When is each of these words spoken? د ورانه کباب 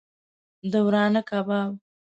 د 0.71 0.73
ورانه 0.85 1.21
کباب 1.29 1.69